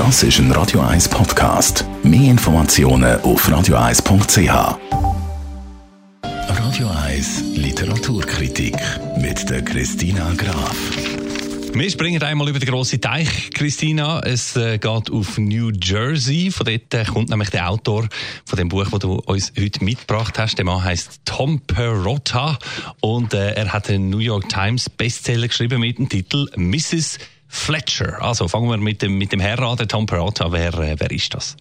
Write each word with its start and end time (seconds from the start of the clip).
Das 0.00 0.22
ist 0.22 0.38
ein 0.38 0.50
Radio 0.52 0.80
1 0.80 1.10
Podcast. 1.10 1.84
Mehr 2.02 2.30
Informationen 2.30 3.20
auf 3.20 3.46
radio1.ch. 3.46 4.78
Radio 6.22 6.88
1 6.88 7.42
Literaturkritik 7.54 8.76
mit 9.18 9.50
der 9.50 9.62
Christina 9.62 10.32
Graf. 10.38 10.74
Wir 11.74 11.90
springen 11.90 12.22
einmal 12.22 12.48
über 12.48 12.58
den 12.58 12.70
grossen 12.70 13.02
Teich, 13.02 13.50
Christina. 13.50 14.20
Es 14.20 14.56
äh, 14.56 14.78
geht 14.78 15.10
auf 15.10 15.36
New 15.36 15.70
Jersey. 15.70 16.50
Von 16.50 16.64
dort 16.64 16.94
äh, 16.94 17.04
kommt 17.04 17.28
nämlich 17.28 17.50
der 17.50 17.68
Autor 17.68 18.08
von 18.46 18.56
dem 18.56 18.70
Buch, 18.70 18.88
das 18.90 19.00
du 19.00 19.16
uns 19.16 19.52
heute 19.58 19.84
mitgebracht 19.84 20.38
hast. 20.38 20.56
Der 20.56 20.64
Mann 20.64 20.82
heißt 20.82 21.20
Tom 21.26 21.60
Perotta 21.60 22.58
und 23.00 23.34
äh, 23.34 23.52
er 23.52 23.70
hat 23.74 23.90
einen 23.90 24.08
New 24.08 24.18
York 24.18 24.48
Times 24.48 24.88
Bestseller 24.88 25.48
geschrieben 25.48 25.78
mit 25.80 25.98
dem 25.98 26.08
Titel 26.08 26.46
Mrs. 26.56 27.18
Fletcher. 27.52 28.22
Also 28.22 28.46
fangen 28.46 28.70
wir 28.70 28.76
mit 28.76 29.02
dem, 29.02 29.18
mit 29.18 29.32
dem 29.32 29.40
Herrn 29.40 29.64
an, 29.64 29.76
der 29.76 29.88
Tom 29.88 30.06
Perotta. 30.06 30.52
Wer, 30.52 30.72
äh, 30.74 30.94
wer 30.98 31.10
ist 31.10 31.34
das? 31.34 31.56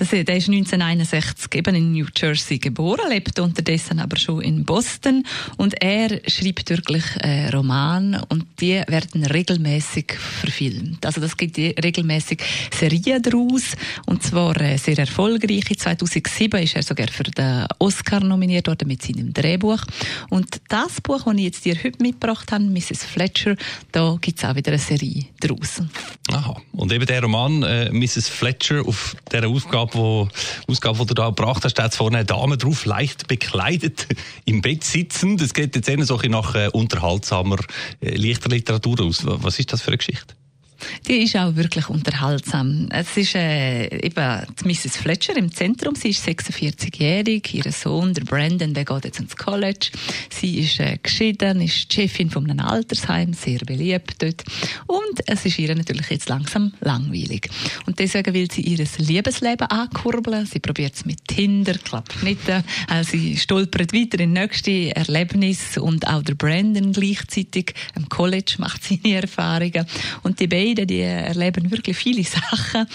Der 0.00 0.36
ist 0.36 0.48
1961 0.48 1.52
eben 1.56 1.74
in 1.74 1.92
New 1.92 2.06
Jersey 2.16 2.58
geboren, 2.58 3.08
lebt 3.08 3.40
unterdessen 3.40 3.98
aber 3.98 4.16
schon 4.16 4.42
in 4.42 4.64
Boston 4.64 5.24
und 5.56 5.74
er 5.82 6.20
schreibt 6.30 6.70
wirklich 6.70 7.04
äh, 7.20 7.48
Romane 7.48 8.24
und 8.28 8.46
die 8.60 8.80
werden 8.86 9.24
regelmäßig 9.24 10.12
verfilmt. 10.12 11.04
Also 11.04 11.20
das 11.20 11.36
gibt 11.36 11.58
regelmäßig 11.58 12.40
Serien 12.72 13.20
daraus 13.22 13.74
und 14.06 14.22
zwar 14.22 14.60
äh, 14.60 14.78
sehr 14.78 15.00
erfolgreich. 15.00 15.64
2007 15.76 16.62
ist 16.62 16.76
er 16.76 16.84
sogar 16.84 17.08
für 17.08 17.24
den 17.24 17.66
Oscar 17.80 18.20
nominiert 18.20 18.68
worden 18.68 18.86
mit 18.86 19.02
seinem 19.02 19.34
Drehbuch 19.34 19.82
und 20.30 20.60
das 20.68 21.00
Buch, 21.00 21.24
das 21.24 21.34
ich 21.34 21.42
jetzt 21.42 21.64
dir 21.64 21.74
heute 21.74 22.00
mitgebracht 22.00 22.52
habe, 22.52 22.62
Mrs. 22.62 23.02
Fletcher, 23.02 23.56
da 23.90 24.16
gibt 24.20 24.38
es 24.38 24.44
auch 24.44 24.54
wieder 24.54 24.70
eine 24.70 24.78
Serie 24.78 25.24
daraus. 25.40 25.82
Aha. 26.32 26.60
Und 26.72 26.92
eben 26.92 27.06
der 27.06 27.22
Roman 27.22 27.62
äh, 27.62 27.90
Mrs. 27.90 28.28
Fletcher 28.28 28.86
auf 28.86 29.16
der 29.32 29.48
Ausgabe, 29.48 29.94
wo, 29.94 30.28
Ausgabe, 30.66 30.98
die 30.98 31.06
du 31.06 31.14
da 31.14 31.28
gebracht 31.28 31.64
hast, 31.64 31.78
hat 31.78 31.94
vorne 31.94 32.18
eine 32.18 32.26
Dame 32.26 32.58
drauf, 32.58 32.84
leicht 32.84 33.28
bekleidet, 33.28 34.06
im 34.44 34.60
Bett 34.60 34.84
sitzen. 34.84 35.36
Das 35.36 35.54
geht 35.54 35.74
jetzt 35.74 35.88
eher 35.88 36.04
so 36.04 36.18
nach 36.28 36.54
äh, 36.54 36.68
unterhaltsamer, 36.72 37.58
äh, 38.00 38.14
leichter 38.16 38.50
Literatur 38.50 39.00
aus. 39.00 39.22
Was 39.24 39.58
ist 39.58 39.72
das 39.72 39.82
für 39.82 39.88
eine 39.88 39.98
Geschichte? 39.98 40.34
Die 41.08 41.22
ist 41.22 41.36
auch 41.36 41.56
wirklich 41.56 41.88
unterhaltsam. 41.88 42.88
Es 42.90 43.16
ist 43.16 43.34
äh, 43.34 43.86
eben 44.04 44.46
die 44.60 44.68
Mrs. 44.68 44.98
Fletcher 44.98 45.36
im 45.36 45.50
Zentrum. 45.50 45.94
Sie 45.94 46.10
ist 46.10 46.26
46-jährig. 46.26 47.54
Ihr 47.54 47.72
Sohn, 47.72 48.12
der 48.12 48.24
Brandon, 48.24 48.74
der 48.74 48.84
geht 48.84 49.04
jetzt 49.06 49.20
ins 49.20 49.34
College. 49.34 49.90
Sie 50.28 50.58
ist 50.58 50.80
äh, 50.80 50.98
geschieden, 51.02 51.62
ist 51.62 51.92
Chefin 51.92 52.28
von 52.28 52.50
einem 52.50 52.64
Altersheim, 52.64 53.32
sehr 53.32 53.60
beliebt 53.60 54.22
dort. 54.22 54.44
Und 54.86 55.22
es 55.26 55.46
ist 55.46 55.58
ihr 55.58 55.74
natürlich 55.74 56.10
jetzt 56.10 56.28
langsam 56.28 56.74
langweilig. 56.80 57.48
Und 57.86 57.98
deswegen 57.98 58.34
will 58.34 58.50
sie 58.50 58.62
ihr 58.62 58.86
Liebesleben 58.98 59.66
ankurbeln. 59.68 60.44
Sie 60.44 60.60
probiert 60.60 60.94
es 60.94 61.06
mit 61.06 61.26
Tinder, 61.26 61.74
klappt 61.78 62.22
nicht. 62.22 62.40
Also 62.86 63.12
sie 63.12 63.36
stolpert 63.38 63.94
weiter 63.94 64.20
in 64.20 64.34
nächste 64.34 64.94
Erlebnis 64.94 65.78
und 65.78 66.06
auch 66.06 66.22
der 66.22 66.34
Brandon 66.34 66.92
gleichzeitig 66.92 67.72
am 67.94 68.08
College 68.10 68.56
macht 68.58 68.84
seine 69.02 69.22
Erfahrungen. 69.22 69.86
Und 70.22 70.38
die 70.38 70.46
beiden 70.46 70.68
beiden, 70.68 70.97
die 70.98 71.04
erleben 71.04 71.70
wirklich 71.70 71.96
viele 71.96 72.24
Sachen. 72.24 72.86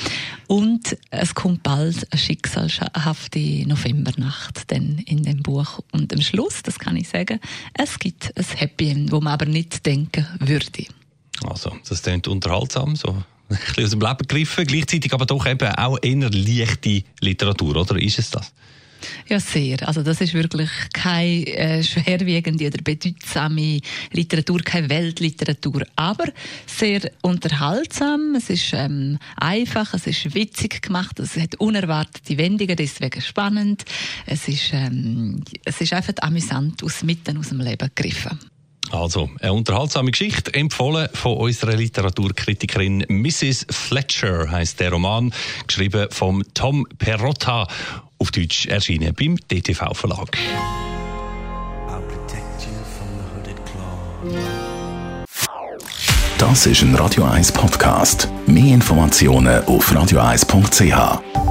Und 0.48 0.98
es 1.10 1.34
kommt 1.34 1.64
bald 1.64 2.12
eine 2.12 2.20
schicksalhafte 2.20 3.40
Novembernacht 3.68 4.70
denn 4.70 5.00
in 5.06 5.24
dem 5.24 5.42
Buch. 5.42 5.80
Und 5.92 6.14
am 6.14 6.22
Schluss, 6.22 6.64
das 6.64 6.80
kann 6.80 6.96
ich 6.98 7.10
sagen, 7.10 7.40
es 7.74 8.00
gibt 8.00 8.34
ein 8.38 8.46
Happy 8.56 8.90
End, 8.90 9.12
wo 9.12 9.22
man 9.22 9.34
aber 9.34 9.46
nicht 9.46 9.86
denken 9.86 10.28
würde. 10.40 10.86
Also, 11.46 11.76
das 11.88 12.02
klingt 12.02 12.28
unterhaltsam, 12.28 12.96
so 12.96 13.10
ein 13.10 13.24
bisschen 13.50 13.86
aus 13.86 13.92
dem 13.92 14.02
Leben 14.02 14.18
gegriffen, 14.18 14.66
gleichzeitig 14.66 15.14
aber 15.14 15.26
doch 15.26 15.46
eben 15.46 15.68
auch 15.76 15.98
eher 16.02 16.30
leichte 16.30 17.04
Literatur, 17.22 17.78
oder 17.78 18.02
ist 18.02 18.20
es 18.20 18.30
das? 18.30 18.54
Ja, 19.28 19.40
sehr. 19.40 19.88
Also 19.88 20.04
das 20.04 20.22
ist 20.22 20.34
wirklich 20.34 20.70
keine 20.94 21.46
äh, 21.48 21.84
schwerwiegende 21.84 22.68
oder 22.68 22.82
bedeutsame 22.82 23.80
Literatur, 24.12 24.60
keine 24.60 24.90
Weltliteratur, 24.90 25.84
aber 25.96 26.26
sehr 26.66 27.12
unterhaltsam. 27.22 28.36
Es 28.36 28.50
ist 28.50 28.74
ähm, 28.74 29.18
einfach, 29.38 29.94
es 29.94 30.08
ist 30.08 30.34
witzig 30.34 30.82
gemacht, 30.82 31.20
es 31.20 31.38
hat 31.38 31.56
unerwartete 31.56 32.38
Wendungen, 32.38 32.76
deswegen 32.76 33.22
spannend. 33.22 33.86
Es 34.26 34.48
ist, 34.48 34.72
ähm, 34.74 35.44
es 35.66 35.82
ist 35.82 35.94
einfach 35.94 36.14
amüsant 36.22 36.84
aus 36.84 37.04
mitten 37.04 37.38
aus 37.38 37.50
dem 37.50 37.62
Leben 37.62 37.90
gegriffen. 37.96 38.40
Also, 38.92 39.30
eine 39.40 39.54
unterhaltsame 39.54 40.12
Geschichte, 40.12 40.54
empfohlen 40.54 41.10
von 41.14 41.38
unserer 41.38 41.76
Literaturkritikerin 41.76 43.06
Mrs. 43.08 43.66
Fletcher, 43.70 44.52
heißt 44.52 44.80
der 44.80 44.92
Roman, 44.92 45.34
geschrieben 45.66 46.08
vom 46.12 46.44
Tom 46.54 46.86
Perotta, 47.00 47.68
auf 48.24 48.32
Deutsch 48.32 48.68
erschienen 48.68 49.14
beim 49.14 49.36
DTV 49.52 49.94
Verlag. 49.94 50.38
Das 56.38 56.66
ist 56.66 56.82
ein 56.84 56.96
Radio 56.96 57.26
1 57.26 57.52
Podcast. 57.52 58.30
Mehr 58.48 58.76
Informationen 58.76 59.66
auf 59.66 59.92
radio1.ch. 59.92 61.43